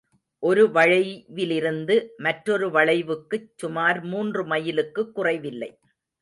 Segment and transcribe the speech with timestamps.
[0.43, 1.95] ஒரு வளைவிலிருந்து
[2.17, 5.71] மற்றொரு வளைவுக்குச் சுமார் மூன்று மைலுக்குக் குறைவில்லை.